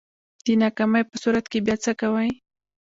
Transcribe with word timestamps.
د 0.45 0.47
ناکامۍ 0.61 1.03
په 1.09 1.15
صورت 1.23 1.45
کی 1.51 1.59
بیا 1.65 1.75
څه 1.83 1.91
کوئ؟ 1.99 2.31